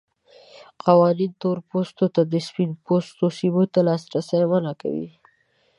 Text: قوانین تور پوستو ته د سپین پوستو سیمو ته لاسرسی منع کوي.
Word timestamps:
قوانین 0.83 1.31
تور 1.41 1.57
پوستو 1.69 2.05
ته 2.15 2.21
د 2.31 2.33
سپین 2.47 2.71
پوستو 2.85 3.25
سیمو 3.39 3.63
ته 3.73 3.79
لاسرسی 3.87 4.37
منع 4.51 4.73
کوي. 4.81 5.09